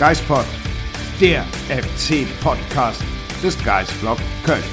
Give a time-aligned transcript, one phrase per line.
[0.00, 0.46] Geispod,
[1.20, 3.02] der FC-Podcast
[3.42, 4.64] des Geisblog Köln.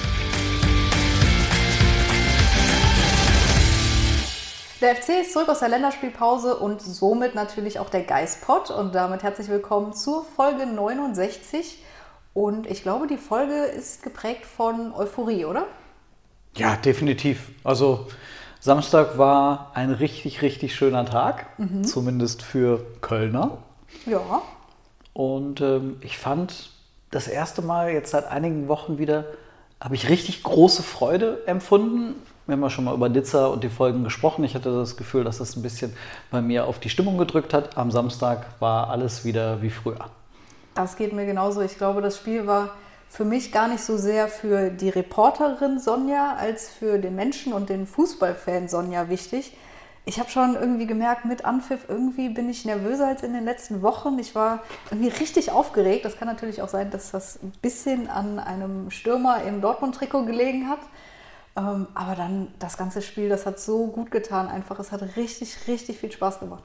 [4.79, 8.71] Der FC ist zurück aus der Länderspielpause und somit natürlich auch der Geistpot.
[8.71, 11.83] Und damit herzlich willkommen zur Folge 69.
[12.33, 15.65] Und ich glaube, die Folge ist geprägt von Euphorie, oder?
[16.55, 17.49] Ja, definitiv.
[17.65, 18.07] Also
[18.61, 21.47] Samstag war ein richtig, richtig schöner Tag,
[21.83, 23.57] zumindest für Kölner.
[24.05, 24.41] Ja.
[25.17, 26.69] Und ähm, ich fand
[27.09, 29.25] das erste Mal jetzt seit einigen Wochen wieder,
[29.81, 32.13] habe ich richtig große Freude empfunden.
[32.45, 34.43] Wir haben ja schon mal über Nizza und die Folgen gesprochen.
[34.43, 35.91] Ich hatte das Gefühl, dass das ein bisschen
[36.29, 37.77] bei mir auf die Stimmung gedrückt hat.
[37.77, 40.05] Am Samstag war alles wieder wie früher.
[40.75, 41.61] Das geht mir genauso.
[41.61, 42.75] Ich glaube, das Spiel war
[43.09, 47.69] für mich gar nicht so sehr für die Reporterin Sonja als für den Menschen und
[47.69, 49.53] den Fußballfan Sonja wichtig.
[50.07, 53.81] Ich habe schon irgendwie gemerkt, mit Anpfiff irgendwie bin ich nervöser als in den letzten
[53.81, 54.17] Wochen.
[54.19, 56.05] Ich war irgendwie richtig aufgeregt.
[56.05, 60.69] Das kann natürlich auch sein, dass das ein bisschen an einem Stürmer im Dortmund-Trikot gelegen
[60.69, 60.79] hat.
[61.57, 64.47] Ähm, aber dann das ganze Spiel, das hat so gut getan.
[64.47, 66.63] Einfach, es hat richtig, richtig viel Spaß gemacht.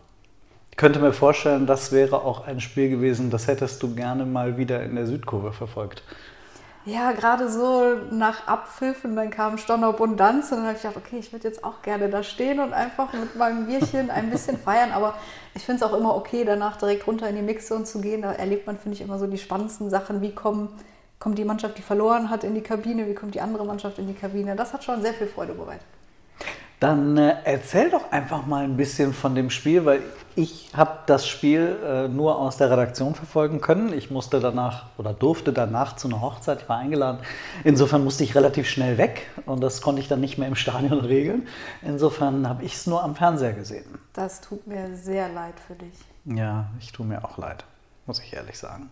[0.70, 4.56] Ich könnte mir vorstellen, das wäre auch ein Spiel gewesen, das hättest du gerne mal
[4.56, 6.04] wieder in der Südkurve verfolgt.
[6.84, 10.82] Ja, gerade so nach Abpfiff und dann kam Stonop und Danz und dann habe ich
[10.82, 14.30] gedacht, okay, ich würde jetzt auch gerne da stehen und einfach mit meinem Bierchen ein
[14.30, 15.14] bisschen feiern, aber
[15.54, 18.22] ich finde es auch immer okay, danach direkt runter in die Mixzone zu gehen.
[18.22, 20.70] Da erlebt man, finde ich, immer so die spannendsten Sachen, wie kommen,
[21.20, 24.08] kommt die Mannschaft, die verloren hat, in die Kabine, wie kommt die andere Mannschaft in
[24.08, 24.56] die Kabine.
[24.56, 25.86] Das hat schon sehr viel Freude bereitet.
[26.82, 30.02] Dann äh, erzähl doch einfach mal ein bisschen von dem Spiel, weil
[30.34, 33.92] ich habe das Spiel äh, nur aus der Redaktion verfolgen können.
[33.92, 37.20] Ich musste danach oder durfte danach zu einer Hochzeit, ich war eingeladen.
[37.62, 40.98] Insofern musste ich relativ schnell weg und das konnte ich dann nicht mehr im Stadion
[41.04, 41.46] regeln.
[41.82, 43.84] Insofern habe ich es nur am Fernseher gesehen.
[44.12, 45.94] Das tut mir sehr leid für dich.
[46.24, 47.64] Ja, ich tue mir auch leid,
[48.06, 48.90] muss ich ehrlich sagen.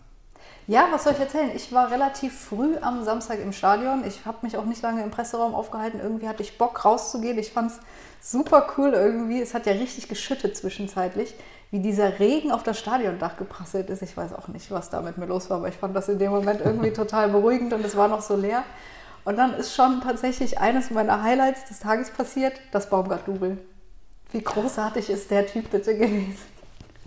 [0.71, 1.51] Ja, was soll ich erzählen?
[1.53, 4.05] Ich war relativ früh am Samstag im Stadion.
[4.07, 5.99] Ich habe mich auch nicht lange im Presseraum aufgehalten.
[5.99, 7.37] Irgendwie hatte ich Bock rauszugehen.
[7.37, 7.79] Ich fand es
[8.21, 9.41] super cool irgendwie.
[9.41, 11.35] Es hat ja richtig geschüttet zwischenzeitlich,
[11.71, 14.01] wie dieser Regen auf das Stadiondach geprasselt ist.
[14.01, 16.19] Ich weiß auch nicht, was da mit mir los war, aber ich fand das in
[16.19, 18.63] dem Moment irgendwie total beruhigend und es war noch so leer.
[19.25, 23.57] Und dann ist schon tatsächlich eines meiner Highlights des Tages passiert, das Baumgart-Double.
[24.31, 26.60] Wie großartig ist der Typ bitte gewesen?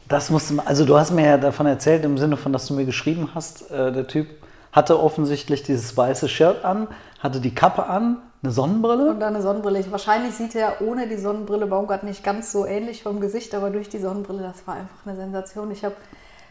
[0.09, 2.75] Das musste man, also du hast mir ja davon erzählt, im Sinne von, dass du
[2.75, 4.28] mir geschrieben hast, äh, der Typ
[4.72, 6.88] hatte offensichtlich dieses weiße Shirt an,
[7.20, 9.10] hatte die Kappe an, eine Sonnenbrille.
[9.10, 9.91] Und dann eine Sonnenbrille.
[9.91, 13.88] Wahrscheinlich sieht er ohne die Sonnenbrille Baumgart nicht ganz so ähnlich vom Gesicht, aber durch
[13.88, 15.70] die Sonnenbrille, das war einfach eine Sensation.
[15.70, 15.94] Ich habe,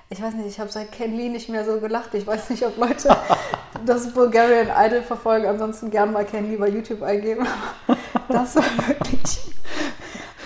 [0.09, 2.13] ich weiß nicht, ich habe seit Ken Lee nicht mehr so gelacht.
[2.13, 3.15] Ich weiß nicht, ob Leute
[3.85, 7.45] das Bulgarian Idol verfolgen, ansonsten gern mal Ken Lee bei YouTube eingeben.
[8.29, 9.51] Das war wirklich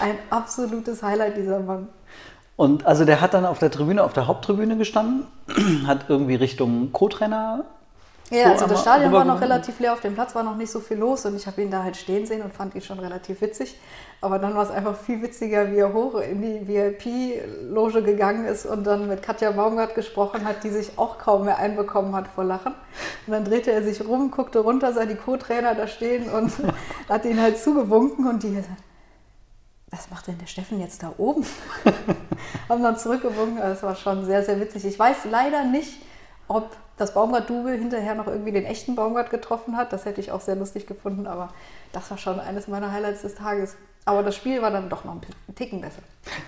[0.01, 1.87] ein absolutes Highlight, dieser Mann.
[2.57, 5.27] Und also der hat dann auf der Tribüne, auf der Haupttribüne gestanden,
[5.87, 7.63] hat irgendwie Richtung Co-Trainer.
[8.31, 10.69] Ja, so also das Stadion war noch relativ leer, auf dem Platz war noch nicht
[10.69, 12.99] so viel los und ich habe ihn da halt stehen sehen und fand ihn schon
[12.99, 13.79] relativ witzig.
[14.19, 18.65] Aber dann war es einfach viel witziger, wie er hoch in die VIP-Loge gegangen ist
[18.65, 22.43] und dann mit Katja Baumgart gesprochen hat, die sich auch kaum mehr einbekommen hat vor
[22.43, 22.73] Lachen.
[23.27, 26.51] Und dann drehte er sich rum, guckte runter, sah die Co-Trainer da stehen und
[27.09, 28.81] hat ihn halt zugewunken und die gesagt,
[29.91, 31.45] was macht denn der Steffen jetzt da oben?
[32.69, 33.57] Haben dann zurückgewunken.
[33.57, 34.85] Das war schon sehr, sehr witzig.
[34.85, 36.01] Ich weiß leider nicht,
[36.47, 39.93] ob das Baumgart-Double hinterher noch irgendwie den echten Baumgart getroffen hat.
[39.93, 41.49] Das hätte ich auch sehr lustig gefunden, aber
[41.93, 43.75] das war schon eines meiner Highlights des Tages.
[44.05, 46.01] Aber das Spiel war dann doch noch ein Ticken besser.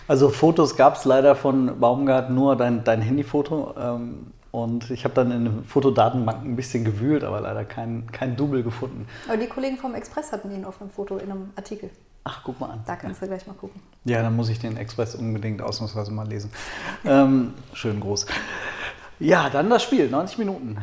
[0.08, 3.76] Also Fotos gab es leider von Baumgart, nur dein, dein Handyfoto.
[3.78, 8.36] Ähm, und ich habe dann in den Fotodatenbanken ein bisschen gewühlt, aber leider kein, kein
[8.36, 9.08] Double gefunden.
[9.28, 11.92] Aber die Kollegen vom Express hatten ihn auf einem Foto in einem Artikel.
[12.30, 12.84] Ach, guck mal an.
[12.86, 13.82] Da kannst du gleich mal gucken.
[14.06, 16.52] Ja, dann muss ich den Express unbedingt ausnahmsweise mal lesen.
[17.06, 18.28] ähm, schön groß.
[19.20, 20.78] Ja, dann das Spiel, 90 Minuten.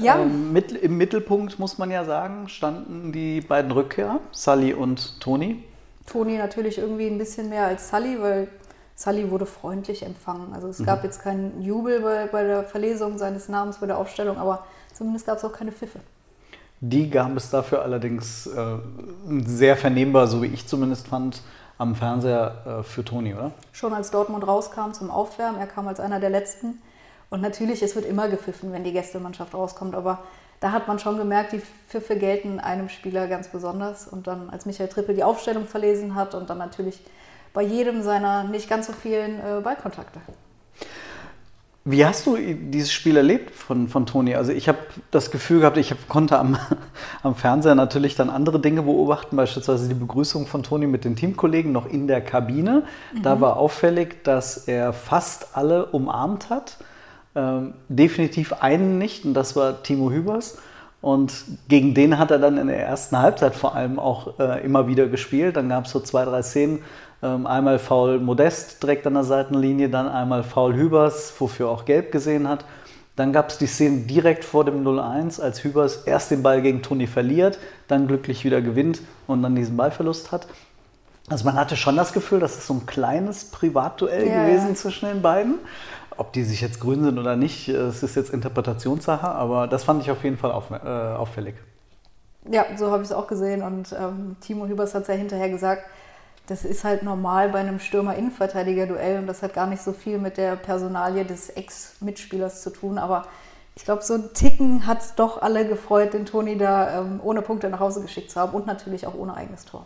[0.00, 0.18] Ja.
[0.18, 5.64] Ähm, mit, Im Mittelpunkt, muss man ja sagen, standen die beiden Rückkehrer, Sully und Toni.
[6.06, 8.48] Toni natürlich irgendwie ein bisschen mehr als Sully, weil
[8.94, 10.54] Sully wurde freundlich empfangen.
[10.54, 14.38] Also es gab jetzt keinen Jubel bei, bei der Verlesung seines Namens, bei der Aufstellung,
[14.38, 15.98] aber zumindest gab es auch keine Pfiffe.
[16.80, 18.76] Die gab es dafür allerdings äh,
[19.44, 21.40] sehr vernehmbar, so wie ich zumindest fand,
[21.78, 23.52] am Fernseher äh, für Toni, oder?
[23.72, 26.80] Schon als Dortmund rauskam zum Aufwärmen, er kam als einer der letzten.
[27.28, 30.20] Und natürlich, es wird immer gepfiffen, wenn die Gästemannschaft rauskommt, aber
[30.60, 34.06] da hat man schon gemerkt, die Pfiffe gelten einem Spieler ganz besonders.
[34.06, 37.00] Und dann, als Michael Trippel die Aufstellung verlesen hat und dann natürlich
[37.52, 40.20] bei jedem seiner nicht ganz so vielen äh, Ballkontakte.
[41.88, 44.34] Wie hast du dieses Spiel erlebt von, von Toni?
[44.34, 44.78] Also ich habe
[45.12, 46.58] das Gefühl gehabt, ich hab, konnte am,
[47.22, 51.70] am Fernseher natürlich dann andere Dinge beobachten, beispielsweise die Begrüßung von Toni mit den Teamkollegen
[51.70, 52.82] noch in der Kabine.
[53.14, 53.22] Mhm.
[53.22, 56.76] Da war auffällig, dass er fast alle umarmt hat.
[57.36, 60.58] Ähm, definitiv einen nicht und das war Timo Hübers.
[61.02, 64.88] Und gegen den hat er dann in der ersten Halbzeit vor allem auch äh, immer
[64.88, 65.56] wieder gespielt.
[65.56, 66.80] Dann gab es so zwei, drei Szenen,
[67.20, 72.48] einmal Foul Modest direkt an der Seitenlinie, dann einmal Foul Hübers, wofür auch Gelb gesehen
[72.48, 72.64] hat.
[73.16, 76.82] Dann gab es die Szene direkt vor dem 0-1, als Hübers erst den Ball gegen
[76.82, 77.58] Toni verliert,
[77.88, 80.46] dann glücklich wieder gewinnt und dann diesen Ballverlust hat.
[81.28, 84.74] Also man hatte schon das Gefühl, das ist so ein kleines Privatduell ja, gewesen ja.
[84.74, 85.58] zwischen den beiden.
[86.18, 90.02] Ob die sich jetzt grün sind oder nicht, es ist jetzt Interpretationssache, aber das fand
[90.02, 91.56] ich auf jeden Fall auf, äh, auffällig.
[92.50, 95.48] Ja, so habe ich es auch gesehen und ähm, Timo Hübers hat es ja hinterher
[95.48, 95.82] gesagt,
[96.46, 100.36] das ist halt normal bei einem Stürmer-Innenverteidiger-Duell und das hat gar nicht so viel mit
[100.36, 102.98] der Personalie des Ex-Mitspielers zu tun.
[102.98, 103.26] Aber
[103.74, 107.42] ich glaube, so ein Ticken hat es doch alle gefreut, den Toni da ähm, ohne
[107.42, 109.84] Punkte nach Hause geschickt zu haben und natürlich auch ohne eigenes Tor.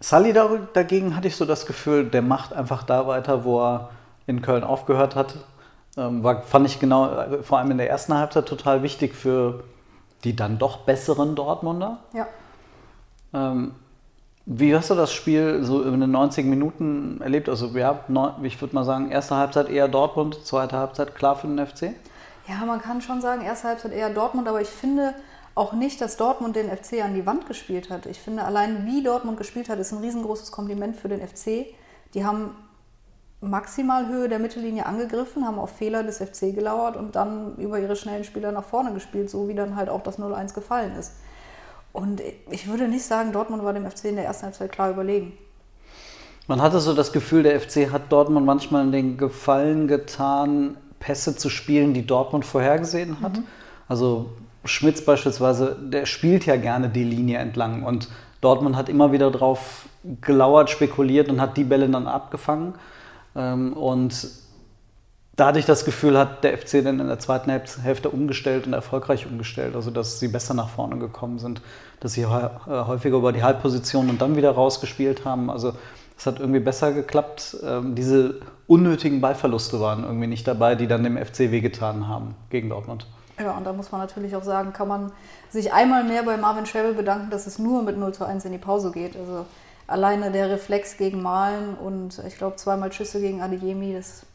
[0.00, 0.32] Sully
[0.72, 3.90] dagegen hatte ich so das Gefühl, der macht einfach da weiter, wo er
[4.26, 5.36] in Köln aufgehört hat.
[5.96, 9.64] Ähm, war, fand ich genau, äh, vor allem in der ersten Halbzeit total wichtig für
[10.24, 11.98] die dann doch besseren Dortmunder.
[12.14, 12.26] Ja.
[13.34, 13.74] Ähm,
[14.44, 17.48] wie hast du das Spiel so in den 90 Minuten erlebt?
[17.48, 18.04] Also ja,
[18.42, 21.94] ich würde mal sagen, erste Halbzeit eher Dortmund, zweite Halbzeit klar für den FC?
[22.48, 25.14] Ja, man kann schon sagen, erste Halbzeit eher Dortmund, aber ich finde
[25.54, 28.06] auch nicht, dass Dortmund den FC an die Wand gespielt hat.
[28.06, 31.66] Ich finde, allein wie Dortmund gespielt hat, ist ein riesengroßes Kompliment für den FC.
[32.14, 32.56] Die haben
[33.40, 37.96] maximal Höhe der Mittellinie angegriffen, haben auf Fehler des FC gelauert und dann über ihre
[37.96, 41.12] schnellen Spieler nach vorne gespielt, so wie dann halt auch das 0-1 gefallen ist.
[41.92, 45.36] Und ich würde nicht sagen, Dortmund war dem FC in der ersten Halbzeit klar überlegen.
[46.48, 51.50] Man hatte so das Gefühl, der FC hat Dortmund manchmal den Gefallen getan, Pässe zu
[51.50, 53.36] spielen, die Dortmund vorhergesehen hat.
[53.36, 53.44] Mhm.
[53.88, 54.30] Also
[54.64, 58.08] Schmitz beispielsweise, der spielt ja gerne die Linie entlang und
[58.40, 59.86] Dortmund hat immer wieder drauf
[60.20, 62.74] gelauert, spekuliert und hat die Bälle dann abgefangen.
[63.36, 64.28] Ähm, und
[65.34, 68.74] da hatte ich das Gefühl, hat der FC dann in der zweiten Hälfte umgestellt und
[68.74, 69.74] erfolgreich umgestellt.
[69.74, 71.62] Also, dass sie besser nach vorne gekommen sind,
[72.00, 72.26] dass sie äh,
[72.68, 75.50] häufiger über die Halbposition und dann wieder rausgespielt haben.
[75.50, 75.72] Also,
[76.18, 77.56] es hat irgendwie besser geklappt.
[77.64, 82.68] Ähm, diese unnötigen Ballverluste waren irgendwie nicht dabei, die dann dem FC wehgetan haben gegen
[82.68, 83.06] Dortmund.
[83.40, 85.12] Ja, und da muss man natürlich auch sagen, kann man
[85.48, 88.52] sich einmal mehr bei Marvin Schwäbe bedanken, dass es nur mit 0 zu 1 in
[88.52, 89.16] die Pause geht.
[89.16, 89.46] Also
[89.86, 94.26] alleine der Reflex gegen Malen und ich glaube zweimal Schüsse gegen Adeyemi, das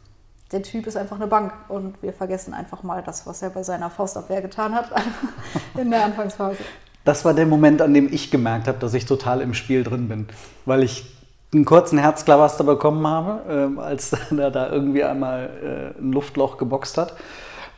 [0.52, 3.64] der Typ ist einfach eine Bank und wir vergessen einfach mal das, was er bei
[3.64, 4.90] seiner Faustabwehr getan hat
[5.78, 6.60] in der Anfangsphase.
[7.04, 10.08] Das war der Moment, an dem ich gemerkt habe, dass ich total im Spiel drin
[10.08, 10.28] bin,
[10.66, 11.06] weil ich
[11.54, 16.98] einen kurzen Herzklabaster bekommen habe, äh, als er da irgendwie einmal äh, ein Luftloch geboxt
[16.98, 17.14] hat.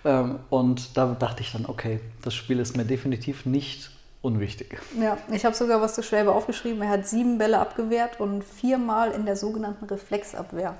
[0.06, 4.80] Ähm, und da dachte ich dann, okay, das Spiel ist mir definitiv nicht unwichtig.
[5.00, 6.82] Ja, ich habe sogar was zu Schwäbe aufgeschrieben.
[6.82, 10.76] Er hat sieben Bälle abgewehrt und viermal in der sogenannten Reflexabwehr.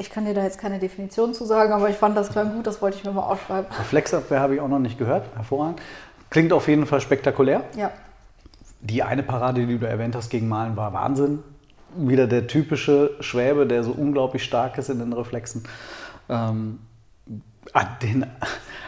[0.00, 2.68] Ich kann dir da jetzt keine Definition zu sagen, aber ich fand das klang gut,
[2.68, 3.66] das wollte ich mir mal aufschreiben.
[3.76, 5.82] Reflexabwehr habe ich auch noch nicht gehört, hervorragend.
[6.30, 7.64] Klingt auf jeden Fall spektakulär.
[7.76, 7.90] Ja.
[8.80, 11.40] Die eine Parade, die du erwähnt hast gegen Malen, war Wahnsinn.
[11.96, 15.64] Wieder der typische Schwäbe, der so unglaublich stark ist in den Reflexen.
[16.28, 16.78] Ähm,
[18.00, 18.24] den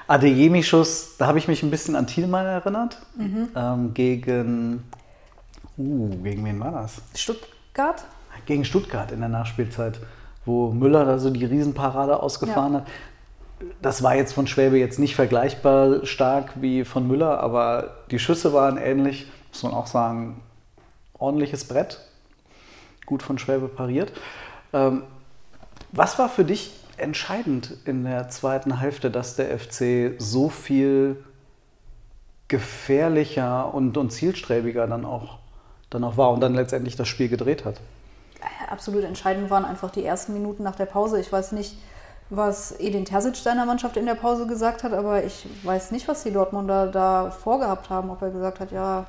[0.06, 2.98] Adeyemi-Schuss, da habe ich mich ein bisschen an Thielmann erinnert.
[3.16, 3.48] Mhm.
[3.56, 4.84] Ähm, gegen,
[5.76, 7.02] uh, gegen wen war das?
[7.16, 8.04] Stuttgart?
[8.46, 9.98] Gegen Stuttgart in der Nachspielzeit
[10.44, 12.78] wo Müller da so die Riesenparade ausgefahren ja.
[12.80, 12.88] hat.
[13.82, 18.52] Das war jetzt von Schwäbe jetzt nicht vergleichbar stark wie von Müller, aber die Schüsse
[18.52, 20.40] waren ähnlich, muss man auch sagen,
[21.18, 22.00] ordentliches Brett,
[23.04, 24.12] gut von Schwäbe pariert.
[24.72, 25.02] Ähm,
[25.92, 31.22] was war für dich entscheidend in der zweiten Hälfte, dass der FC so viel
[32.48, 35.38] gefährlicher und, und zielstrebiger dann auch,
[35.90, 37.80] dann auch war und dann letztendlich das Spiel gedreht hat?
[38.70, 41.20] Absolut entscheidend waren einfach die ersten Minuten nach der Pause.
[41.20, 41.76] Ich weiß nicht,
[42.30, 46.22] was Edin Terzic seiner Mannschaft in der Pause gesagt hat, aber ich weiß nicht, was
[46.22, 48.10] die Dortmunder da vorgehabt haben.
[48.10, 49.06] Ob er gesagt hat, ja,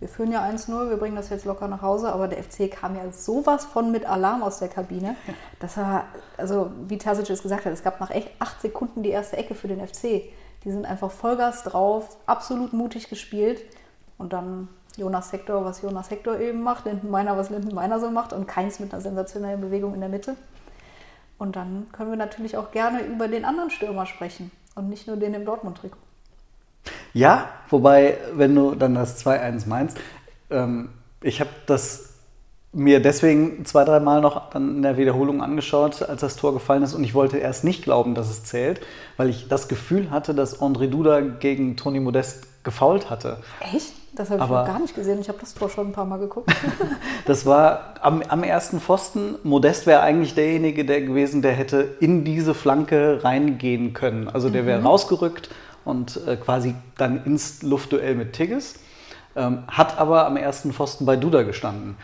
[0.00, 2.96] wir führen ja 1-0, wir bringen das jetzt locker nach Hause, aber der FC kam
[2.96, 5.16] ja sowas von mit Alarm aus der Kabine,
[5.60, 6.04] dass er,
[6.36, 9.54] also wie Terzic es gesagt hat, es gab nach echt acht Sekunden die erste Ecke
[9.54, 10.22] für den FC.
[10.64, 13.60] Die sind einfach Vollgas drauf, absolut mutig gespielt.
[14.18, 18.10] Und dann Jonas Hector, was Jonas Hector eben macht, Linden Meiner, was Linden Meiner so
[18.10, 20.36] macht und keins mit einer sensationellen Bewegung in der Mitte.
[21.38, 25.16] Und dann können wir natürlich auch gerne über den anderen Stürmer sprechen und nicht nur
[25.16, 25.98] den im Dortmund-Trikot.
[27.14, 29.98] Ja, wobei, wenn du dann das 2-1 meinst,
[30.50, 32.12] ähm, ich habe das
[32.72, 36.94] mir deswegen zwei, dreimal noch dann in der Wiederholung angeschaut, als das Tor gefallen ist
[36.94, 38.80] und ich wollte erst nicht glauben, dass es zählt,
[39.18, 43.38] weil ich das Gefühl hatte, dass André Duda gegen Toni Modest gefault hatte.
[43.74, 43.92] Echt?
[44.14, 45.20] Das habe ich Aber- noch gar nicht gesehen.
[45.20, 46.50] Ich habe das Tor schon ein paar Mal geguckt.
[47.24, 49.36] Das war am, am ersten Pfosten.
[49.44, 54.28] Modest wäre eigentlich derjenige der gewesen, der hätte in diese Flanke reingehen können.
[54.28, 55.48] Also der wäre rausgerückt
[55.84, 58.74] und äh, quasi dann ins Luftduell mit Tigges.
[59.36, 61.96] Ähm, hat aber am ersten Pfosten bei Duda gestanden.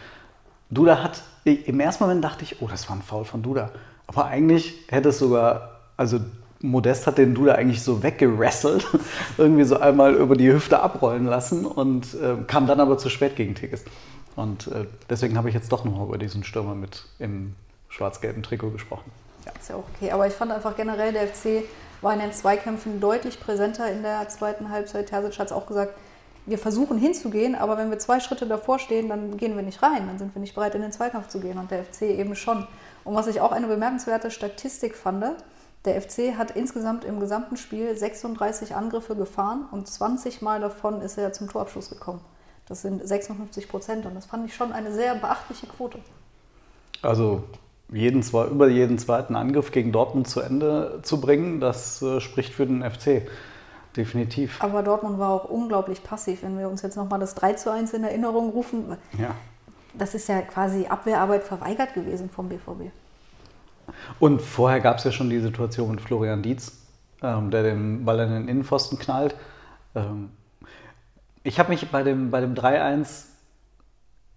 [0.71, 3.71] Duda hat, im ersten Moment dachte ich, oh, das war ein Foul von Duda.
[4.07, 6.21] Aber eigentlich hätte es sogar, also
[6.61, 8.87] Modest hat den Duda eigentlich so weggerasselt,
[9.39, 13.37] irgendwie so einmal über die Hüfte abrollen lassen und äh, kam dann aber zu spät
[13.37, 13.85] gegen Tigges.
[14.35, 17.55] Und äh, deswegen habe ich jetzt doch nochmal über diesen Stürmer mit im
[17.89, 19.11] schwarz-gelben Trikot gesprochen.
[19.59, 20.11] Ist ja auch okay.
[20.11, 21.65] Aber ich fand einfach generell, der FC
[22.01, 25.09] war in den Zweikämpfen deutlich präsenter in der zweiten Halbzeit.
[25.09, 25.95] Terzic hat es auch gesagt,
[26.47, 30.07] wir versuchen hinzugehen, aber wenn wir zwei Schritte davor stehen, dann gehen wir nicht rein,
[30.07, 31.59] dann sind wir nicht bereit, in den Zweikampf zu gehen.
[31.59, 32.67] Und der FC eben schon.
[33.05, 35.25] Und was ich auch eine bemerkenswerte Statistik fand,
[35.89, 41.17] der FC hat insgesamt im gesamten Spiel 36 Angriffe gefahren und 20 Mal davon ist
[41.17, 42.21] er zum Torabschluss gekommen.
[42.67, 45.99] Das sind 56 Prozent und das fand ich schon eine sehr beachtliche Quote.
[47.01, 47.45] Also
[47.91, 52.67] jeden, über jeden zweiten Angriff gegen Dortmund zu Ende zu bringen, das äh, spricht für
[52.67, 53.23] den FC.
[53.97, 54.63] Definitiv.
[54.63, 56.43] Aber Dortmund war auch unglaublich passiv.
[56.43, 59.35] Wenn wir uns jetzt nochmal das 3 zu 1 in Erinnerung rufen, Ja.
[59.95, 62.93] das ist ja quasi Abwehrarbeit verweigert gewesen vom BVB.
[64.19, 66.73] Und vorher gab es ja schon die Situation mit Florian Dietz,
[67.23, 69.35] ähm, der den Ball an den Innenpfosten knallt.
[69.95, 70.31] Ähm,
[71.43, 73.25] ich habe mich bei dem, bei dem 3-1,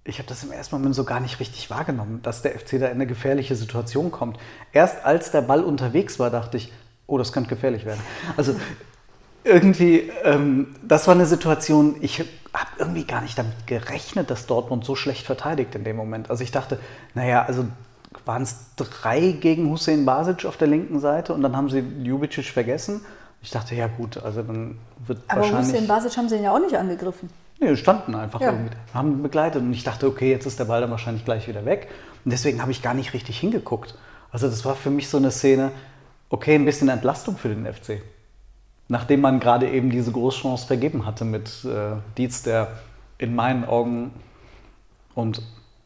[0.04, 2.88] ich habe das im ersten Moment so gar nicht richtig wahrgenommen, dass der FC da
[2.88, 4.38] in eine gefährliche Situation kommt.
[4.72, 6.72] Erst als der Ball unterwegs war, dachte ich,
[7.08, 8.02] oh, das könnte gefährlich werden.
[8.38, 8.56] Also
[9.44, 12.20] irgendwie, ähm, das war eine Situation, ich
[12.54, 16.30] habe irgendwie gar nicht damit gerechnet, dass Dortmund so schlecht verteidigt in dem Moment.
[16.30, 16.80] Also ich dachte,
[17.14, 17.66] naja, also
[18.26, 22.46] waren es drei gegen Hussein Basic auf der linken Seite und dann haben sie Ljubicic
[22.46, 23.02] vergessen.
[23.42, 24.78] Ich dachte, ja gut, also dann
[25.08, 25.74] wird Aber wahrscheinlich...
[25.74, 27.30] Hussein Basic haben sie ihn ja auch nicht angegriffen.
[27.60, 28.52] Nee, standen einfach Ja.
[28.52, 31.64] irgendwie, haben begleitet und ich dachte, okay, jetzt ist der Ball dann wahrscheinlich gleich wieder
[31.66, 31.90] weg.
[32.26, 33.96] Und deswegen habe ich gar nicht richtig hingeguckt.
[34.32, 35.72] Also das war für mich so eine Szene,
[36.30, 38.02] okay, ein bisschen Entlastung für den FC.
[38.88, 42.80] Nachdem man gerade eben diese Großchance vergeben hatte mit äh, Dietz, der
[43.18, 44.12] in meinen Augen
[45.14, 45.42] und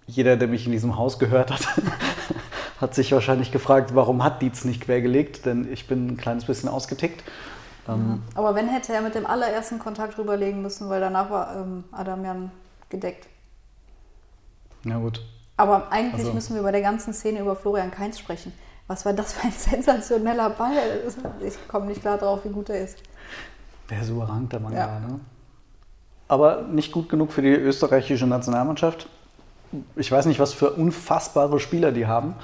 [0.08, 1.68] jeder, der mich in diesem Haus gehört hat,
[2.82, 6.70] hat sich wahrscheinlich gefragt, warum hat Dietz nicht quergelegt, denn ich bin ein kleines bisschen
[6.70, 7.24] ausgetickt.
[7.88, 11.84] Ähm, Aber wenn hätte er mit dem allerersten Kontakt rüberlegen müssen, weil danach war ähm,
[11.92, 12.52] Adamian
[12.90, 13.28] gedeckt.
[14.84, 15.22] Na gut.
[15.58, 18.54] Aber eigentlich Also- müssen wir bei der ganzen Szene über Florian Kainz sprechen.
[18.88, 20.74] Was war das für ein sensationeller Ball?
[21.42, 23.00] Ich komme nicht klar drauf, wie gut er ist.
[23.90, 24.86] Der ist überragend, der Mann Ja.
[24.86, 25.20] gerade.
[26.28, 29.08] Aber nicht gut genug für die österreichische Nationalmannschaft.
[29.96, 32.36] Ich weiß nicht, was für unfassbare Spieler die haben,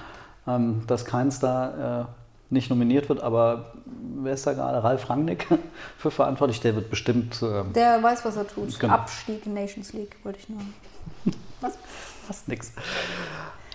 [0.47, 2.05] ähm, dass keins da äh,
[2.53, 3.21] nicht nominiert wird.
[3.21, 3.73] Aber
[4.15, 4.83] wer ist da gerade?
[4.83, 5.47] Ralf Rangnick
[5.97, 6.59] für verantwortlich?
[6.61, 7.41] Der wird bestimmt.
[7.41, 8.77] ähm, Der weiß, was er tut.
[8.79, 8.93] Genau.
[8.93, 10.59] Abstieg Nations League, wollte ich nur.
[11.61, 11.73] Was?
[12.27, 12.71] fast nix.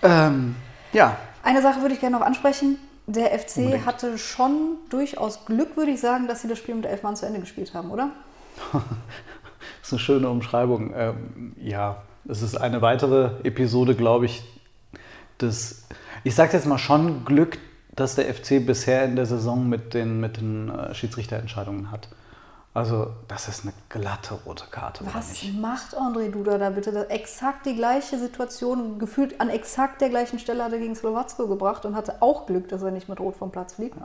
[0.01, 0.55] Ähm,
[0.93, 2.77] ja, Eine Sache würde ich gerne noch ansprechen.
[3.07, 3.85] Der FC Unbedingt.
[3.85, 7.25] hatte schon durchaus Glück, würde ich sagen, dass sie das Spiel mit elf Mann zu
[7.25, 8.09] Ende gespielt haben, oder?
[8.73, 10.93] Das ist eine schöne Umschreibung.
[10.93, 14.43] Ähm, ja, es ist eine weitere Episode, glaube ich,
[15.41, 15.87] des,
[16.23, 17.57] ich sage jetzt mal schon Glück,
[17.95, 22.09] dass der FC bisher in der Saison mit den, mit den äh, Schiedsrichterentscheidungen hat.
[22.73, 26.91] Also, das ist eine glatte rote Karte, Was macht André Duda da bitte?
[26.91, 31.47] Das exakt die gleiche Situation, gefühlt an exakt der gleichen Stelle hat er gegen Slowacko
[31.47, 33.97] gebracht und hatte auch Glück, dass er nicht mit Rot vom Platz fliegt.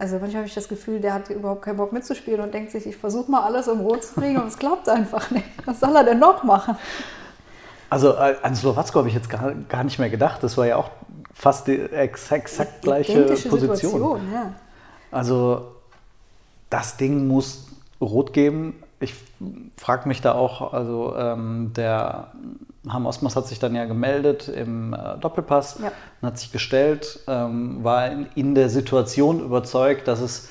[0.00, 2.86] Also manchmal habe ich das Gefühl, der hat überhaupt keinen Bock mitzuspielen und denkt sich,
[2.86, 5.46] ich versuche mal alles um Rot zu kriegen und es klappt einfach nicht.
[5.64, 6.76] Was soll er denn noch machen?
[7.92, 10.42] Also, äh, an Slowacko habe ich jetzt gar, gar nicht mehr gedacht.
[10.42, 10.90] Das war ja auch
[11.34, 13.92] fast die ex exakt gleiche Identische Position.
[13.92, 14.52] Situation, ja.
[15.10, 15.72] Also
[16.70, 17.66] das Ding muss
[18.00, 18.82] rot geben.
[18.98, 19.14] Ich
[19.76, 22.28] frage mich da auch, also ähm, der
[22.88, 25.92] Ham Osmas hat sich dann ja gemeldet im äh, Doppelpass Ja.
[26.22, 30.48] und hat sich gestellt, ähm, war in, in der Situation überzeugt, dass es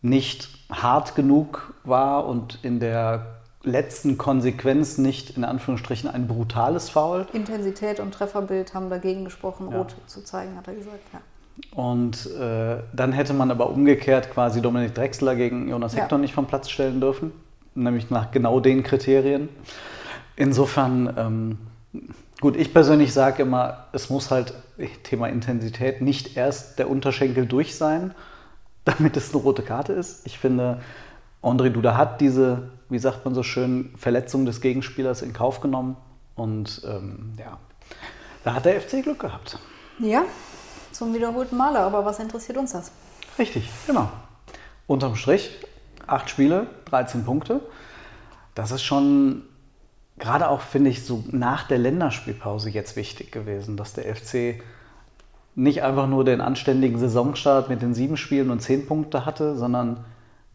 [0.00, 3.26] nicht hart genug war und in der
[3.64, 7.26] letzten Konsequenz nicht in Anführungsstrichen ein brutales Foul.
[7.32, 9.78] Intensität und Trefferbild haben dagegen gesprochen, Ja.
[9.78, 11.00] Rot zu zeigen, hat er gesagt.
[11.12, 11.20] Ja.
[11.74, 16.02] Und äh, dann hätte man aber umgekehrt quasi Dominik Drexler gegen Jonas Ja.
[16.02, 17.32] Hector nicht vom Platz stellen dürfen.
[17.74, 19.48] Nämlich nach genau den Kriterien.
[20.36, 21.58] Insofern, ähm,
[22.40, 24.54] gut, ich persönlich sage immer, es muss halt,
[25.04, 28.14] Thema Intensität, nicht erst der Unterschenkel durch sein,
[28.84, 30.26] damit es eine rote Karte ist.
[30.26, 30.80] Ich finde,
[31.44, 35.96] André Duda hat diese, wie sagt man so schön, Verletzung des Gegenspielers in Kauf genommen.
[36.34, 37.58] Und ähm, ja,
[38.42, 39.58] da hat der FC Glück gehabt.
[39.98, 40.24] Ja,
[40.90, 41.80] zum wiederholten Male.
[41.80, 42.90] Aber was interessiert uns das?
[43.38, 44.10] Richtig, genau.
[44.86, 45.50] Unterm Strich,
[46.06, 47.60] acht Spiele, 13 Punkte.
[48.54, 49.42] Das ist schon
[50.18, 54.62] gerade auch, finde ich, so nach der Länderspielpause jetzt wichtig gewesen, dass der FC
[55.56, 60.04] nicht einfach nur den anständigen Saisonstart mit den sieben Spielen und zehn Punkte hatte, sondern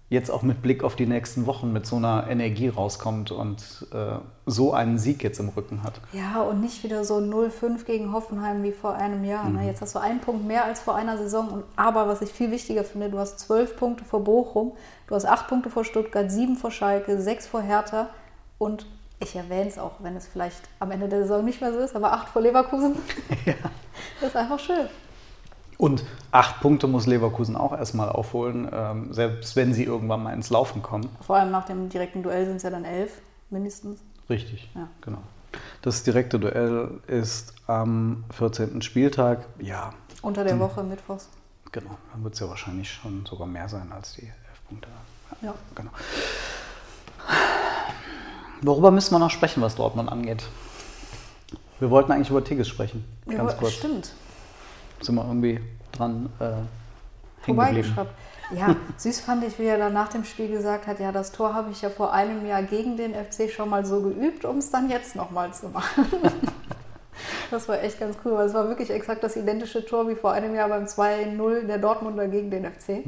[0.10, 4.18] jetzt auch mit Blick auf die nächsten Wochen mit so einer Energie rauskommt und äh,
[4.48, 6.01] so einen Sieg jetzt im Rücken hat.
[6.13, 9.48] Ja, und nicht wieder so 0-5 gegen Hoffenheim wie vor einem Jahr.
[9.50, 9.68] Ne?
[9.68, 11.50] Jetzt hast du einen Punkt mehr als vor einer Saison.
[11.50, 14.74] Und, aber was ich viel wichtiger finde, du hast zwölf Punkte vor Bochum,
[15.08, 18.10] du hast acht Punkte vor Stuttgart, sieben vor Schalke, sechs vor Hertha
[18.58, 18.88] und
[19.20, 21.96] ich erwähne es auch, wenn es vielleicht am Ende der Saison nicht mehr so ist,
[21.96, 22.96] aber acht vor Leverkusen.
[24.22, 24.88] Das ist einfach schön.
[25.79, 30.50] Und acht Punkte muss Leverkusen auch erstmal aufholen, ähm, selbst wenn sie irgendwann mal ins
[30.50, 31.07] Laufen kommen.
[31.21, 33.13] Vor allem nach dem direkten Duell sind es ja dann elf,
[33.50, 34.01] mindestens.
[34.29, 34.89] Richtig, Ja.
[35.00, 35.19] genau.
[35.81, 38.81] Das direkte Duell ist am 14.
[38.81, 39.45] Spieltag.
[39.57, 41.29] Ja, Unter der Woche, mittwochs.
[41.71, 41.98] genau.
[42.12, 44.89] Dann wird es ja wahrscheinlich schon sogar mehr sein als die elf Punkte.
[45.41, 45.53] Ja.
[45.75, 45.91] Genau.
[48.62, 50.43] Worüber müssen wir noch sprechen, was Dortmund angeht?
[51.79, 53.05] Wir wollten eigentlich über Tigges sprechen.
[53.27, 53.74] Ja, Ganz aber kurz.
[53.75, 54.13] Stimmt.
[55.01, 55.60] Sind wir irgendwie
[55.91, 57.96] dran äh, hängen geblieben.
[58.51, 61.53] Ja, süß fand ich, wie er dann nach dem Spiel gesagt hat, ja, das Tor
[61.53, 64.72] habe ich ja vor einem Jahr gegen den FC schon mal so geübt, um es
[64.72, 66.06] dann jetzt nochmal zu machen.
[67.51, 70.32] Das war echt ganz cool, weil es war wirklich exakt das identische Tor wie vor
[70.32, 73.03] einem Jahr beim 2-0 der Dortmunder gegen den FC.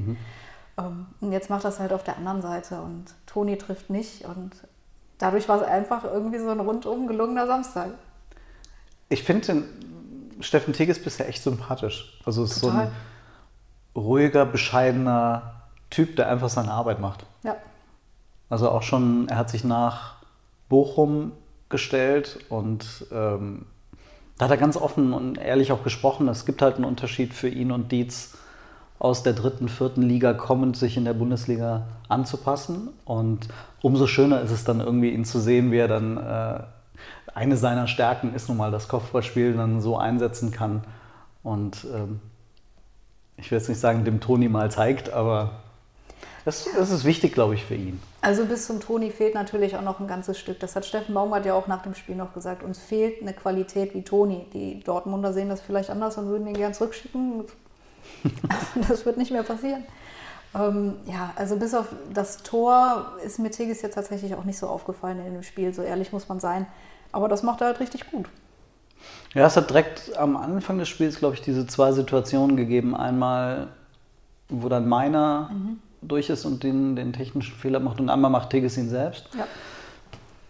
[0.78, 4.52] Ähm, Und jetzt macht das halt auf der anderen Seite und Toni trifft nicht und
[5.18, 7.92] dadurch war es einfach irgendwie so ein rundum gelungener Samstag.
[9.10, 9.64] Ich finde den
[10.42, 12.20] Steffen Tigges bisher echt sympathisch.
[12.26, 12.92] Also ist so ein
[13.96, 17.26] ruhiger, bescheidener Typ, der einfach seine Arbeit macht.
[17.44, 17.58] Ja,
[18.50, 20.16] Also auch schon, er hat sich nach
[20.70, 21.34] Bochum
[21.70, 23.66] gestellt und ähm,
[24.38, 26.28] da hat er ganz offen und ehrlich auch gesprochen.
[26.28, 28.34] Es gibt halt einen Unterschied für ihn und Dietz
[29.00, 32.90] aus der dritten, vierten Liga kommend, sich in der Bundesliga anzupassen.
[33.04, 33.48] Und
[33.82, 36.64] umso schöner ist es dann irgendwie, ihn zu sehen, wie er dann äh,
[37.34, 40.84] eine seiner Stärken ist nun mal das Kopfballspiel, dann so einsetzen kann.
[41.44, 42.20] Und ähm,
[43.38, 45.62] ich will jetzt nicht sagen, dem Toni mal zeigt, aber
[46.46, 48.02] das, das ist wichtig, glaube ich, für ihn.
[48.22, 50.60] Also bis zum Toni fehlt natürlich auch noch ein ganzes Stück.
[50.60, 52.64] Das hat Steffen Baumgart ja auch nach dem Spiel noch gesagt.
[52.64, 54.46] Uns fehlt eine Qualität wie Toni.
[54.54, 57.46] Die Dortmunder sehen das vielleicht anders und würden ihn gern zurückschicken.
[58.88, 59.84] das wird nicht mehr passieren.
[60.56, 64.68] Ähm, ja, also bis auf das Tor ist mir Tigges jetzt tatsächlich auch nicht so
[64.68, 65.74] aufgefallen in dem Spiel.
[65.74, 66.66] So ehrlich muss man sein.
[67.12, 68.28] Aber das macht er halt richtig gut.
[69.34, 72.96] Ja, es hat direkt am Anfang des Spiels, glaube ich, diese zwei Situationen gegeben.
[72.96, 73.68] Einmal,
[74.50, 75.52] wo dann meiner
[76.02, 79.30] durch ist und den, den technischen Fehler macht und einmal macht Tigges ihn selbst.
[79.38, 79.46] Ja.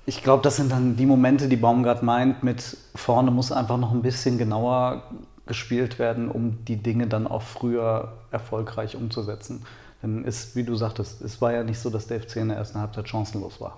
[0.06, 3.91] Ich glaube, das sind dann die Momente, die Baumgart meint, mit vorne muss einfach noch
[3.91, 5.04] ein bisschen genauer
[5.45, 9.65] gespielt werden, um die Dinge dann auch früher erfolgreich umzusetzen.
[10.02, 12.58] Denn es, wie du sagtest, es war ja nicht so, dass der FC in der
[12.58, 13.78] ersten Halbzeit chancenlos war.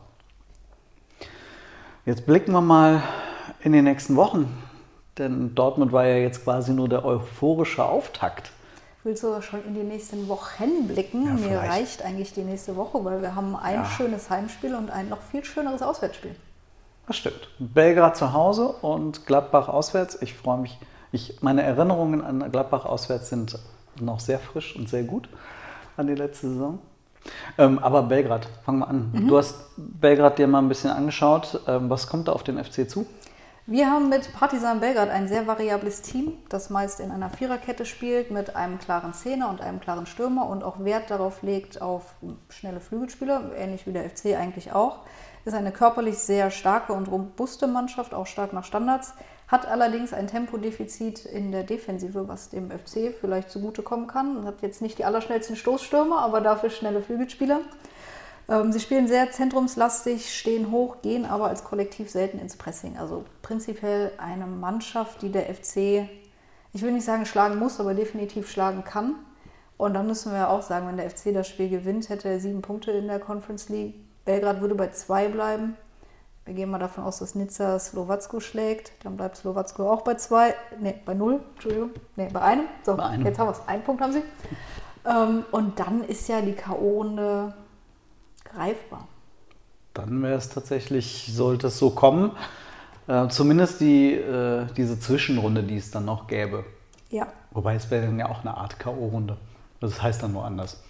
[2.06, 3.02] Jetzt blicken wir mal
[3.62, 4.52] in die nächsten Wochen.
[5.18, 8.52] Denn Dortmund war ja jetzt quasi nur der euphorische Auftakt.
[9.04, 11.26] Willst du schon in die nächsten Wochen blicken?
[11.26, 13.86] Ja, Mir reicht eigentlich die nächste Woche, weil wir haben ein Ja.
[13.86, 16.36] schönes Heimspiel und ein noch viel schöneres Auswärtsspiel.
[17.06, 17.50] Das stimmt.
[17.60, 20.18] Belgrad zu Hause und Gladbach auswärts.
[20.22, 20.78] Ich freue mich.
[21.12, 23.60] Ich, meine Erinnerungen an Gladbach auswärts sind
[24.00, 25.30] noch sehr frisch und sehr gut
[25.98, 26.80] an die letzte Saison.
[27.58, 29.26] Ähm, aber Belgrad, fangen wir an.
[29.28, 31.62] Du hast Belgrad dir mal ein bisschen angeschaut.
[31.68, 33.06] Ähm, was kommt da auf den FC zu?
[33.66, 38.30] Wir haben mit Partizan Belgrad ein sehr variables Team, das meist in einer Viererkette spielt,
[38.30, 42.16] mit einem klaren Zehner und einem klaren Stürmer und auch Wert darauf legt auf
[42.50, 45.00] schnelle Flügelspieler, ähnlich wie der FC eigentlich auch.
[45.46, 49.14] Ist eine körperlich sehr starke und robuste Mannschaft, auch stark nach Standards,
[49.48, 54.46] hat allerdings ein Tempodefizit in der Defensive, was dem FC vielleicht zugutekommen kann.
[54.46, 57.62] Hat jetzt nicht die allerschnellsten Stoßstürmer, aber dafür schnelle Flügelspieler.
[58.50, 62.98] Ähm, sie spielen sehr zentrumslastig, stehen hoch, gehen aber als Kollektiv selten ins Pressing.
[62.98, 66.08] Also prinzipiell eine Mannschaft, die der FC,
[66.74, 69.16] ich will nicht sagen schlagen muss, aber definitiv schlagen kann.
[69.78, 72.40] Und dann müssen wir ja auch sagen, wenn der FC das Spiel gewinnt, hätte er
[72.40, 73.96] sieben Punkte in der Conference League.
[74.26, 75.76] Belgrad würde bei zwei bleiben.
[76.46, 78.92] Wir gehen mal davon aus, dass Nizza Slowacko schlägt.
[79.04, 82.66] Dann bleibt Slowacko auch bei zwei, nee, bei null, Entschuldigung, nee, bei einem.
[82.86, 83.26] So, Bei einem.
[83.26, 83.68] jetzt haben wir es.
[83.68, 84.24] Einen Punkt haben sie.
[85.06, 87.54] Ähm, und dann ist ja die K.O.-Runde
[88.44, 89.08] greifbar.
[89.94, 92.32] Dann wäre es tatsächlich, sollte es so kommen,
[93.08, 96.66] äh, zumindest die, äh, diese Zwischenrunde, die es dann noch gäbe.
[97.10, 97.28] Ja.
[97.52, 99.38] Wobei es wäre dann ja auch eine Art K.O.-Runde.
[99.80, 100.82] Das heißt dann nur anders.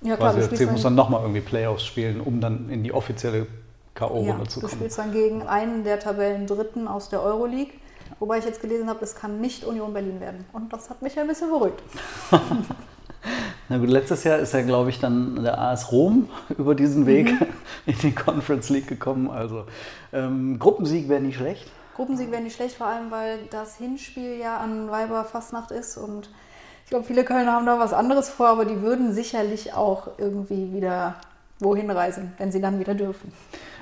[0.00, 2.82] Ja, klar, Quasi FC spielst, muss dann, dann nochmal irgendwie Playoffs spielen, um dann in
[2.82, 3.46] die offizielle
[3.96, 4.78] K.O.-Runde ja, zu du kommen.
[4.78, 7.72] spielst dann gegen einen der Tabellendritten aus der Euroleague.
[8.20, 10.44] Wobei ich jetzt gelesen habe, es kann nicht Union Berlin werden.
[10.52, 11.82] Und das hat mich ein bisschen beruhigt.
[13.68, 17.32] Na gut, letztes Jahr ist ja, glaube ich, dann der AS Rom über diesen Weg
[17.32, 17.46] Mhm.
[17.86, 19.28] in die Conference League gekommen.
[19.30, 19.64] Also
[20.12, 21.66] ähm, Gruppensieg wäre nicht schlecht.
[21.96, 26.28] Gruppensieg wäre nicht schlecht, vor allem weil das Hinspiel ja an Weiberfastnacht ist und
[26.84, 30.72] ich glaube, viele Kölner haben da was anderes vor, aber die würden sicherlich auch irgendwie
[30.72, 31.16] wieder
[31.58, 33.32] wohin reisen, wenn sie dann wieder dürfen.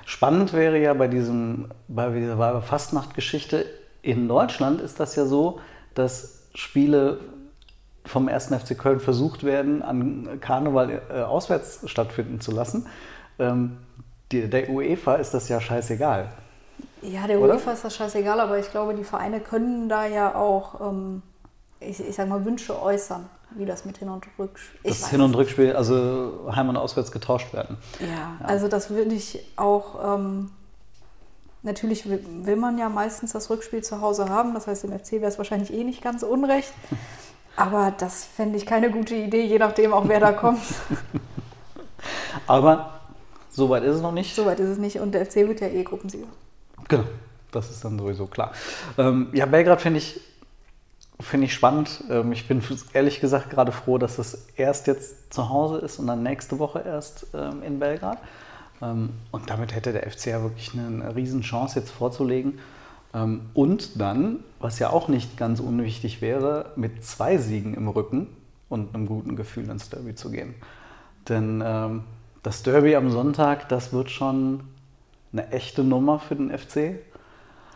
[0.06, 3.66] Spannend wäre ja bei, diesem, bei dieser Fastnacht-Geschichte,
[4.02, 5.60] in Deutschland ist das ja so,
[5.94, 7.20] dass Spiele
[8.04, 8.46] vom 1.
[8.48, 12.86] FC Köln versucht werden, an Karneval äh, auswärts stattfinden zu lassen.
[13.38, 13.78] Ähm,
[14.30, 16.28] die, der UEFA ist das ja scheißegal.
[17.00, 17.54] Ja, der Oder?
[17.54, 21.22] UEFA ist das scheißegal, aber ich glaube, die Vereine können da ja auch, ähm,
[21.80, 24.80] ich, ich sag mal, Wünsche äußern, wie das mit Hin- und Rückspiel.
[24.82, 27.76] Ich Das Hin- und Rückspiel, also Heim- und Auswärts getauscht werden.
[28.00, 30.16] Ja, also das würde ich auch.
[30.16, 30.50] Ähm,
[31.62, 34.54] natürlich will, man ja meistens das Rückspiel zu Hause haben.
[34.54, 36.72] Das heißt, im FC wäre es wahrscheinlich eh nicht ganz unrecht.
[37.56, 40.60] Aber das fände ich keine gute Idee, je nachdem auch wer da kommt.
[42.46, 43.00] Aber
[43.50, 44.34] so weit ist es noch nicht.
[44.34, 44.98] Soweit ist es nicht.
[44.98, 46.26] Und der FC wird ja eh Gruppensieger.
[46.88, 47.04] Genau,
[47.52, 48.52] das ist dann sowieso klar.
[48.98, 50.20] Ähm, ja, Belgrad finde ich,
[51.20, 52.04] finde ich spannend.
[52.10, 56.06] Ähm, ich bin ehrlich gesagt gerade froh, dass das erst jetzt zu Hause ist und
[56.06, 58.18] dann nächste Woche erst ähm, in Belgrad.
[58.82, 62.58] Ähm, und damit hätte der FC ja wirklich eine, Riesenchance jetzt vorzulegen.
[63.52, 68.26] Und dann, was ja auch nicht ganz unwichtig wäre, mit zwei Siegen im Rücken
[68.68, 70.56] und einem guten Gefühl ins Derby zu gehen.
[71.28, 71.60] Denn
[72.42, 74.64] das Derby am Sonntag, das wird schon
[75.32, 76.96] eine echte Nummer für den FC.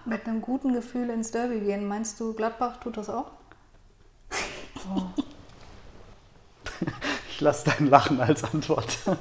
[0.09, 1.87] Mit einem guten Gefühl ins Derby gehen.
[1.87, 3.27] Meinst du, Gladbach tut das auch?
[7.31, 8.99] Ich lasse dein Lachen als Antwort.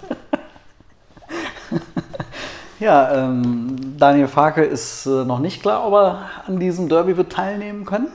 [2.80, 7.32] ja, ähm, Daniel Farke ist äh, noch nicht klar, ob er an diesem Derby wird
[7.32, 8.08] teilnehmen können.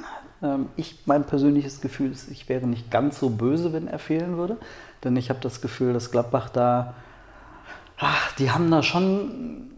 [0.42, 4.36] Ähm, ich, mein persönliches Gefühl ist, ich wäre nicht ganz so böse, wenn er fehlen
[4.36, 4.56] würde.
[5.04, 6.94] Denn ich habe das Gefühl, dass Gladbach da,
[7.96, 9.70] ach, die haben da schon,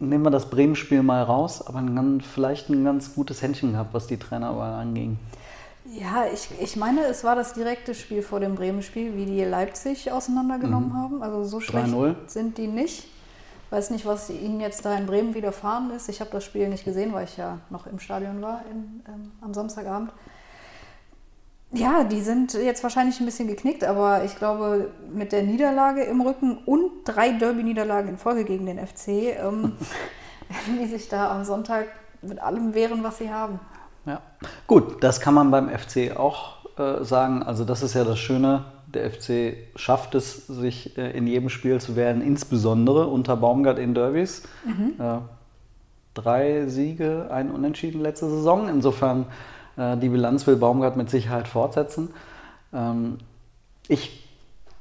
[0.00, 3.94] nehmen wir das Bremen-Spiel mal raus, aber ein ganz, vielleicht ein ganz gutes Händchen gehabt,
[3.94, 5.18] was die Trainerwahl anging.
[5.86, 10.12] Ja, ich, ich meine, es war das direkte Spiel vor dem Bremen-Spiel, wie die Leipzig
[10.12, 11.22] auseinandergenommen haben.
[11.22, 12.14] Also so schlecht 3-0.
[12.26, 13.08] sind die nicht.
[13.70, 16.08] Weiß nicht, was ihnen jetzt da in Bremen widerfahren ist.
[16.08, 19.30] Ich habe das Spiel nicht gesehen, weil ich ja noch im Stadion war in, ähm,
[19.40, 20.10] am Samstagabend.
[21.72, 26.22] Ja, die sind jetzt wahrscheinlich ein bisschen geknickt, aber ich glaube, mit der Niederlage im
[26.22, 29.76] Rücken und drei Derby-Niederlagen in Folge gegen den FC ähm,
[30.48, 31.88] werden die sich da am Sonntag
[32.22, 33.60] mit allem wehren, was sie haben.
[34.06, 34.22] Ja,
[34.66, 37.42] gut, das kann man beim FC auch äh, sagen.
[37.42, 38.64] Also das ist ja das Schöne.
[38.86, 43.92] Der FC schafft es, sich äh, in jedem Spiel zu wehren, insbesondere unter Baumgart in
[43.92, 44.44] Derbys.
[44.98, 45.18] Äh,
[46.14, 48.70] drei Siege, ein Unentschieden letzte Saison.
[48.70, 49.26] Insofern
[49.78, 52.10] die Bilanz will Baumgart mit Sicherheit fortsetzen.
[52.72, 53.18] Ähm,
[53.86, 54.28] ich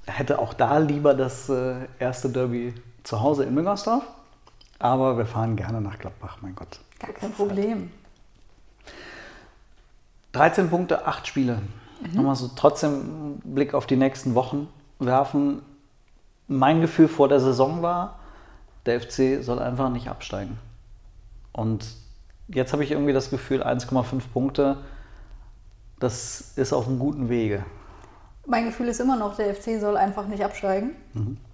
[0.05, 4.03] hätte auch da lieber das äh, erste Derby zu Hause in Müngersdorf.
[4.79, 6.79] Aber wir fahren gerne nach Gladbach, mein Gott.
[6.99, 7.91] Gar kein Problem.
[10.33, 11.62] 13 Punkte, 8 Spiele.
[12.13, 14.67] Nochmal so trotzdem einen Blick auf die nächsten Wochen
[14.99, 15.62] werfen.
[16.47, 18.19] Mein Gefühl vor der Saison war,
[18.86, 20.60] der FC soll einfach nicht absteigen.
[21.53, 21.86] Und
[22.47, 24.77] jetzt habe ich irgendwie das Gefühl, 1,5 Punkte,
[25.99, 27.65] das ist auf einem guten Wege.
[28.45, 30.91] Mein Gefühl ist immer noch, der FC soll einfach nicht absteigen.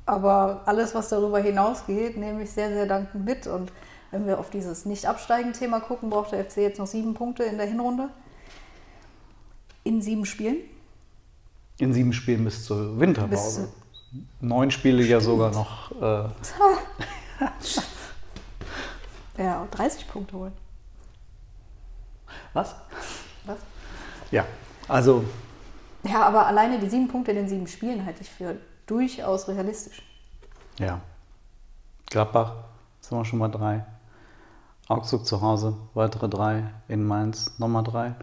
[0.05, 3.47] Aber alles, was darüber hinausgeht, nehme ich sehr, sehr dankend mit.
[3.47, 3.71] Und
[4.11, 7.65] wenn wir auf dieses Nicht-Absteigen-Thema gucken, braucht der FC jetzt noch sieben Punkte in der
[7.65, 8.09] Hinrunde.
[9.83, 10.57] In sieben Spielen.
[11.79, 13.69] In sieben Spielen bis zur Bis Winterpause.
[14.39, 15.91] Neun Spiele ja sogar noch.
[15.99, 16.29] Äh,
[19.37, 20.53] Ja, 30 Punkte holen.
[22.53, 22.75] Was?
[23.45, 23.57] Was?
[24.31, 24.45] Ja,
[24.87, 25.23] also
[26.03, 30.01] Ja, aber alleine die sieben Punkte in den sieben Spielen halte ich für durchaus realistisch.
[30.77, 31.01] Ja.
[32.09, 32.55] Gladbach,
[33.01, 33.85] sind wir schon mal drei.
[34.87, 36.71] Augsburg zu Hause, weitere drei.
[36.87, 38.15] In Mainz nochmal drei.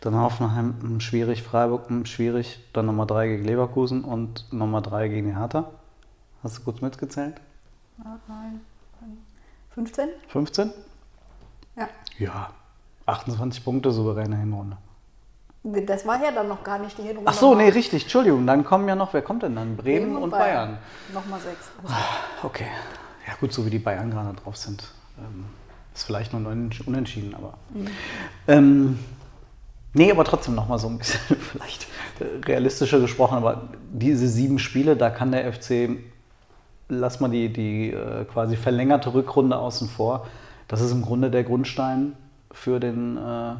[0.00, 2.60] Dann Hoffenheim hm, schwierig, Freiburg hm, schwierig.
[2.72, 5.70] Dann nochmal drei gegen Leverkusen und nochmal drei gegen die Hertha.
[6.42, 7.40] Hast du kurz mitgezählt?
[7.98, 8.60] Ja, nein.
[9.74, 10.08] 15?
[10.28, 10.72] 15?
[11.76, 11.88] Ja.
[12.18, 12.50] Ja.
[13.06, 14.76] 28 Punkte, souveräne Hinrunde.
[15.64, 17.30] Das war ja dann noch gar nicht die Hinrunde.
[17.30, 18.46] Ach so, nee, richtig, Entschuldigung.
[18.46, 19.76] Dann kommen ja noch, wer kommt denn dann?
[19.76, 20.76] Bremen, und Bayern.
[21.12, 21.70] Nochmal sechs.
[22.42, 22.66] Okay.
[23.26, 24.84] Ja gut, so wie die Bayern gerade drauf sind.
[25.18, 25.46] Ähm,
[25.94, 27.54] ist vielleicht nur ein Unentschieden, aber.
[28.46, 28.98] Ähm,
[29.94, 31.86] nee, aber trotzdem nochmal so ein bisschen vielleicht
[32.44, 33.38] realistischer gesprochen.
[33.38, 35.96] Aber diese sieben Spiele, da kann der FC,
[36.90, 40.26] lass mal die, die äh, quasi verlängerte Rückrunde außen vor.
[40.68, 42.16] Das ist im Grunde der Grundstein
[42.54, 43.54] für den äh,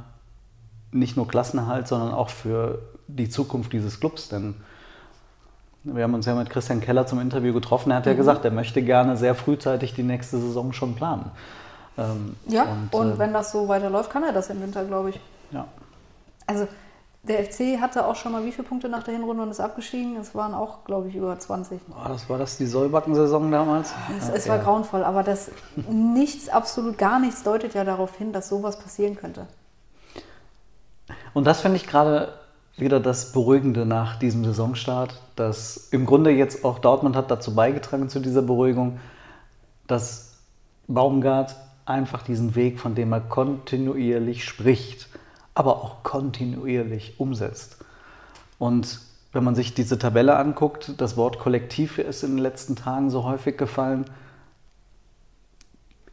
[0.92, 2.78] nicht nur Klassenerhalt, sondern auch für
[3.08, 4.28] die Zukunft dieses Clubs.
[4.28, 4.54] Denn
[5.82, 7.90] wir haben uns ja mit Christian Keller zum Interview getroffen.
[7.90, 11.30] Er hat ja gesagt, er möchte gerne sehr frühzeitig die nächste Saison schon planen.
[11.98, 15.20] Ähm, Ja, und, äh, wenn das so weiterläuft, kann er das im Winter, glaube ich.
[15.50, 15.66] ja.
[16.46, 16.68] Also
[17.26, 20.16] der FC hatte auch schon mal wie viele Punkte nach der Hinrunde und ist abgestiegen?
[20.16, 21.80] Es waren auch, glaube ich, über 20.
[21.90, 23.94] Oh, das war das die Sollbacken-Saison damals?
[24.18, 24.62] Es, Ja, es war ja.
[24.62, 25.50] grauenvoll, aber das
[25.90, 29.46] nichts, absolut gar nichts deutet ja darauf hin, dass sowas passieren könnte.
[31.32, 32.32] Und das finde ich gerade
[32.76, 38.08] wieder das Beruhigende nach diesem Saisonstart, dass im Grunde jetzt auch Dortmund hat dazu beigetragen
[38.08, 39.00] zu dieser Beruhigung,
[39.86, 40.36] dass
[40.88, 41.56] Baumgart
[41.86, 45.08] einfach diesen Weg, von dem er kontinuierlich spricht,
[45.54, 47.78] aber auch kontinuierlich umsetzt.
[48.58, 49.00] Und
[49.32, 53.24] wenn man sich diese Tabelle anguckt, das Wort Kollektiv ist in den letzten Tagen so
[53.24, 54.04] häufig gefallen.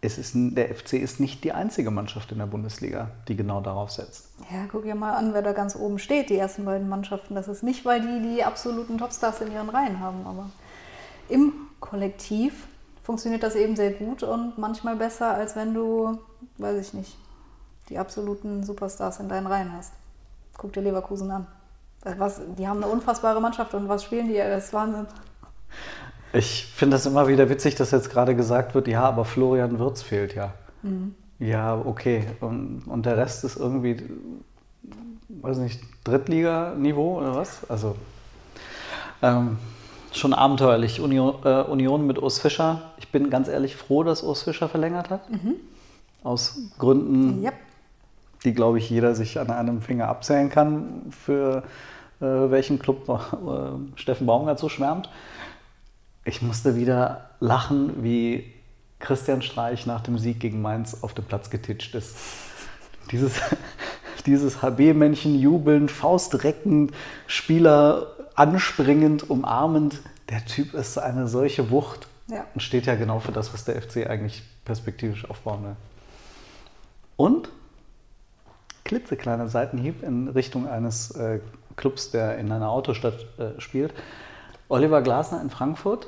[0.04, 3.92] Es ist, der FC ist nicht die einzige Mannschaft in der Bundesliga, die genau darauf
[3.92, 4.30] setzt.
[4.52, 7.36] Ja, guck dir mal an, wer da ganz oben steht, die ersten beiden Mannschaften.
[7.36, 10.50] Das ist nicht, weil die die absoluten Topstars in ihren Reihen haben, aber
[11.30, 12.68] im Kollektiv
[13.04, 16.18] funktioniert das eben sehr gut und manchmal besser, als wenn du,
[16.58, 17.16] weiß ich nicht,
[17.92, 19.94] die absoluten Superstars in deinen Reihen hast.
[20.58, 21.46] Guck dir Leverkusen an.
[22.18, 24.38] Was, die haben eine unfassbare Mannschaft und was spielen die?
[24.38, 25.06] Das ist Wahnsinn.
[26.34, 30.02] Ich finde das immer wieder witzig, dass jetzt gerade gesagt wird, ja, aber Florian Wirtz
[30.02, 30.54] fehlt ja.
[31.40, 32.26] Ja, okay.
[32.40, 33.98] Und, und der Rest ist irgendwie,
[35.42, 37.70] weiß nicht, Drittliganiveau oder was?
[37.70, 37.96] Also
[39.22, 39.58] ähm,
[40.12, 41.02] schon abenteuerlich.
[41.02, 42.94] Union, äh, Union mit Urs Fischer.
[42.98, 45.22] Ich bin ganz ehrlich froh, dass Urs Fischer verlängert hat.
[46.24, 47.54] Aus Gründen, Yep.
[48.44, 51.64] Die, glaube ich, jeder sich an einem Finger abzählen kann, für
[52.20, 55.10] äh, welchen Club äh, Steffen Baumgart so schwärmt.
[56.24, 58.52] Ich musste wieder lachen, wie
[59.00, 62.16] Christian Streich nach dem Sieg gegen Mainz auf dem Platz getitscht ist.
[63.12, 63.34] Dieses,
[64.26, 66.92] dieses HB-Männchen jubelnd, faustreckend,
[67.28, 70.02] Spieler anspringend, umarmend.
[70.30, 72.46] Der Typ ist eine solche Wucht Ja.
[72.54, 75.76] und steht ja genau für das, was der FC eigentlich perspektivisch aufbauen will.
[77.18, 77.50] Und
[78.84, 81.40] klitzekleiner Seitenhieb in Richtung eines äh,
[81.76, 83.94] Clubs, der in einer Autostadt äh, spielt.
[84.70, 86.08] Oliver Glasner in Frankfurt,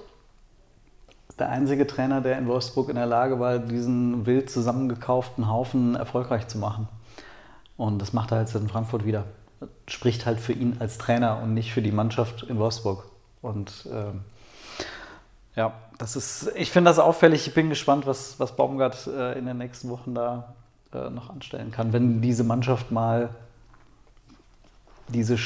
[1.39, 6.47] der einzige Trainer, der in Wolfsburg in der Lage war, diesen wild zusammengekauften Haufen erfolgreich
[6.47, 6.87] zu machen.
[7.75, 9.25] Und das macht er jetzt in Frankfurt wieder.
[9.87, 13.05] Spricht halt für ihn als Trainer und nicht für die Mannschaft in Wolfsburg.
[13.41, 14.21] Und ähm,
[15.55, 17.47] ja, das ist, ich finde das auffällig.
[17.47, 20.55] Ich bin gespannt, was, was Baumgart äh, in den nächsten Wochen da
[20.93, 23.29] äh, noch anstellen kann, wenn diese Mannschaft mal
[25.07, 25.37] diese,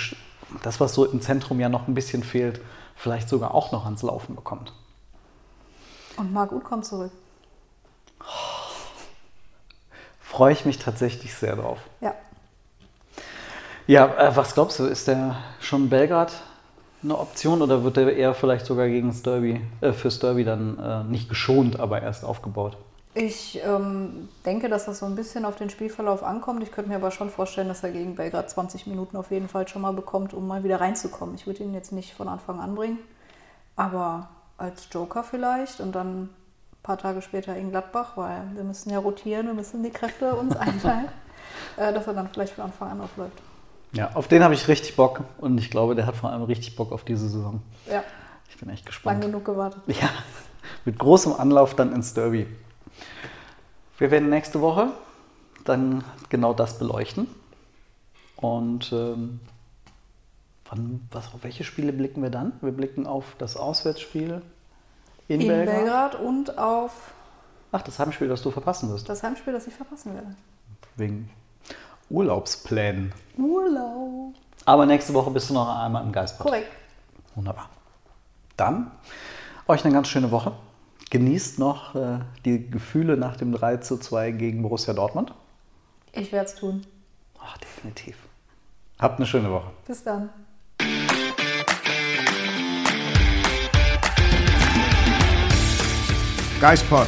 [0.63, 2.61] das, was so im Zentrum ja noch ein bisschen fehlt,
[2.95, 4.73] vielleicht sogar auch noch ans Laufen bekommt.
[6.17, 7.11] Und Marc Uth kommt zurück.
[10.19, 11.79] Freue ich mich tatsächlich sehr drauf.
[12.01, 12.13] Ja.
[13.87, 16.33] Ja, äh, was glaubst du, ist der schon Belgrad
[17.03, 20.77] eine Option oder wird der eher vielleicht sogar gegen das Derby, äh, fürs Derby dann
[20.79, 22.77] äh, nicht geschont, aber erst aufgebaut?
[23.19, 26.61] Ich ähm, denke, dass das so ein bisschen auf den Spielverlauf ankommt.
[26.61, 29.67] Ich könnte mir aber schon vorstellen, dass er gegen Belgrad 20 Minuten auf jeden Fall
[29.67, 31.33] schon mal bekommt, um mal wieder reinzukommen.
[31.33, 32.99] Ich würde ihn jetzt nicht von Anfang an bringen,
[33.75, 36.29] aber als Joker vielleicht und dann ein
[36.83, 40.55] paar Tage später in Gladbach, weil wir müssen ja rotieren, wir müssen die Kräfte uns
[40.55, 41.07] einteilen,
[41.77, 43.41] äh, dass er dann vielleicht von Anfang an aufläuft.
[43.93, 46.75] Ja, auf den habe ich richtig Bock und ich glaube, der hat vor allem richtig
[46.75, 47.61] Bock auf diese Saison.
[47.91, 48.03] Ja,
[48.47, 49.21] Ich bin echt lang gespannt.
[49.21, 49.81] genug gewartet.
[49.87, 50.09] Ja,
[50.85, 52.45] mit großem Anlauf dann ins Derby.
[53.97, 54.91] Wir werden nächste Woche
[55.65, 57.27] dann genau das beleuchten.
[58.35, 59.39] Und ähm,
[60.69, 62.53] wann, was, auf welche Spiele blicken wir dann?
[62.61, 64.41] Wir blicken auf das Auswärtsspiel
[65.27, 65.75] in, In Belgrad.
[65.75, 67.11] Belgrad und auf
[67.71, 69.09] Ach, das Heimspiel, das du verpassen wirst.
[69.09, 70.35] das Heimspiel, das ich verpassen werde.
[70.95, 71.29] Wegen
[72.09, 73.13] Urlaubsplänen.
[73.37, 74.33] Urlaub.
[74.65, 76.47] Aber nächste Woche bist du noch einmal im Geistbad.
[76.47, 76.71] Korrekt.
[77.35, 77.69] Wunderbar.
[78.55, 78.91] Dann
[79.67, 80.53] euch eine ganz schöne Woche.
[81.09, 85.33] Genießt noch äh, die Gefühle nach dem 3 zu 2 gegen Borussia Dortmund.
[86.11, 86.85] Ich werde es tun.
[87.39, 88.17] Ach, definitiv.
[88.99, 89.71] Habt eine schöne Woche.
[89.87, 90.29] Bis dann.
[96.59, 97.07] Geistpod,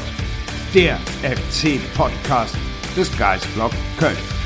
[0.73, 2.55] der FC-Podcast
[2.95, 4.38] des Geistblog Köln.